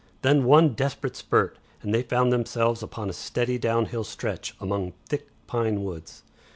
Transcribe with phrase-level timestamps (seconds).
[0.23, 5.27] Then one desperate spurt, and they found themselves upon a steady downhill stretch among thick
[5.45, 6.23] pine woods.